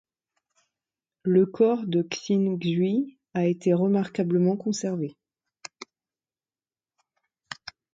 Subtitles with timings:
[1.21, 5.15] Le corps de Xin Zhui a été remarquablement conservé.